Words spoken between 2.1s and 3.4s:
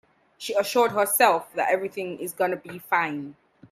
is gonna be fine.